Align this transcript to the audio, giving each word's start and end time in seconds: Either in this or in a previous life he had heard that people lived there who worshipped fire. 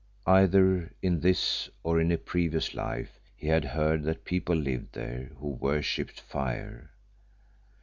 Either 0.25 0.91
in 1.03 1.19
this 1.19 1.69
or 1.83 2.01
in 2.01 2.11
a 2.11 2.17
previous 2.17 2.73
life 2.73 3.19
he 3.35 3.45
had 3.45 3.63
heard 3.63 4.01
that 4.03 4.25
people 4.25 4.55
lived 4.55 4.93
there 4.93 5.29
who 5.37 5.49
worshipped 5.49 6.19
fire. 6.19 6.89